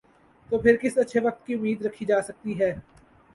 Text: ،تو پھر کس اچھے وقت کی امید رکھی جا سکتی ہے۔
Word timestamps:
،تو 0.49 0.57
پھر 0.59 0.75
کس 0.81 0.97
اچھے 0.97 1.19
وقت 1.19 1.45
کی 1.45 1.53
امید 1.53 1.85
رکھی 1.85 2.05
جا 2.05 2.21
سکتی 2.21 2.59
ہے۔ 2.59 2.71